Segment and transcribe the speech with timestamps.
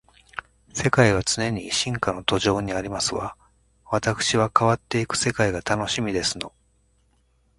[0.73, 3.37] 世界は常に進化の途上にありますわ。
[3.85, 6.55] わたくしは変わっていく世界が楽しみですの